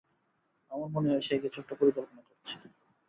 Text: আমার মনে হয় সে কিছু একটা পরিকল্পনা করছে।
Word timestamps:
আমার 0.71 0.89
মনে 0.95 1.07
হয় 1.09 1.23
সে 1.27 1.35
কিছু 1.43 1.57
একটা 1.59 1.75
পরিকল্পনা 1.79 2.21
করছে। 2.27 2.53